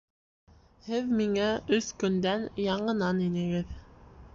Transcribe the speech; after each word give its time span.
Һеҙ 0.87 1.11
миңә 1.19 1.51
өс 1.79 1.93
көндән 2.05 2.49
яңынан 2.67 3.23
инегеҙ. 3.31 3.83